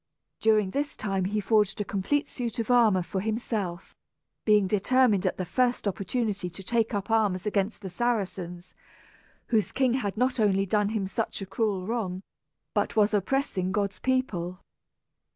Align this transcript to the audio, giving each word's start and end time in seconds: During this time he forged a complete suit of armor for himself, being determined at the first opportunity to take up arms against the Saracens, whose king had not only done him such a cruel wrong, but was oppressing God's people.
During 0.39 0.71
this 0.71 0.95
time 0.95 1.25
he 1.25 1.39
forged 1.39 1.79
a 1.79 1.85
complete 1.85 2.27
suit 2.27 2.57
of 2.57 2.71
armor 2.71 3.03
for 3.03 3.21
himself, 3.21 3.95
being 4.45 4.65
determined 4.65 5.27
at 5.27 5.37
the 5.37 5.45
first 5.45 5.87
opportunity 5.87 6.49
to 6.49 6.63
take 6.63 6.91
up 6.95 7.11
arms 7.11 7.45
against 7.45 7.81
the 7.81 7.89
Saracens, 7.91 8.73
whose 9.49 9.71
king 9.71 9.93
had 9.93 10.17
not 10.17 10.39
only 10.39 10.65
done 10.65 10.89
him 10.89 11.05
such 11.05 11.39
a 11.39 11.45
cruel 11.45 11.85
wrong, 11.85 12.23
but 12.73 12.95
was 12.95 13.13
oppressing 13.13 13.71
God's 13.71 13.99
people. 13.99 14.59